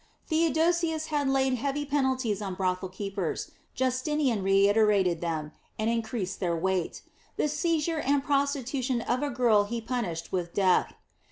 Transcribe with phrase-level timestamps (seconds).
[0.25, 7.03] Theodosius had laid heavy penalties on brothel keepers; Justinian reiterated them, and increased their weight.
[7.37, 10.95] The seizure and prostitution of a girl he punished with death.